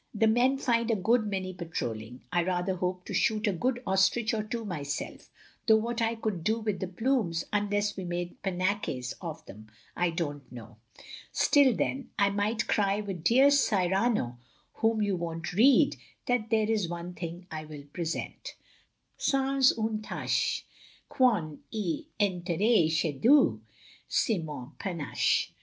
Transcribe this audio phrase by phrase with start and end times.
[0.15, 2.23] The men find a good many patrolling.
[2.31, 5.29] I rather hope to shoot a good ostrich or two myself y
[5.67, 10.09] though what I could do with the plumes unless we made panaches of them, I
[10.09, 10.77] don't know!
[11.31, 14.39] Still then I might cry with dear Cyrano
[14.73, 18.55] whom you won't read— tha;t there is one thing I will present
[19.17, 20.65] *sans une tache..
[21.09, 21.59] 1 Quand
[22.19, 23.59] fentrerai chez Dieu..
[23.61, 23.73] r...
[24.07, 25.53] c'est mon panache!'